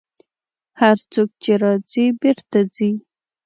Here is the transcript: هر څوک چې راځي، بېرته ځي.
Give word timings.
هر 0.79 0.97
څوک 1.13 1.29
چې 1.43 1.51
راځي، 1.61 2.05
بېرته 2.21 2.59
ځي. 2.75 2.91